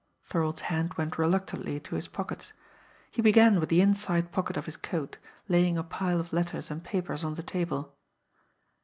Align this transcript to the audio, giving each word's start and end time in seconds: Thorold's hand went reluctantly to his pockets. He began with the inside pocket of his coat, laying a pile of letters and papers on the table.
Thorold's 0.23 0.61
hand 0.61 0.95
went 0.95 1.19
reluctantly 1.19 1.79
to 1.81 1.93
his 1.93 2.07
pockets. 2.07 2.53
He 3.11 3.21
began 3.21 3.59
with 3.59 3.69
the 3.69 3.81
inside 3.81 4.31
pocket 4.31 4.57
of 4.57 4.65
his 4.65 4.75
coat, 4.75 5.19
laying 5.47 5.77
a 5.77 5.83
pile 5.83 6.19
of 6.19 6.33
letters 6.33 6.71
and 6.71 6.83
papers 6.83 7.23
on 7.23 7.35
the 7.35 7.43
table. 7.43 7.93